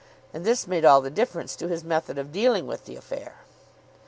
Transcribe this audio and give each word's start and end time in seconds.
And 0.33 0.43
this 0.43 0.65
made 0.65 0.83
all 0.83 0.99
the 0.99 1.11
difference 1.11 1.55
to 1.55 1.67
his 1.67 1.83
method 1.83 2.17
of 2.17 2.31
dealing 2.31 2.65
with 2.65 2.85
the 2.85 2.95
affair. 2.95 3.35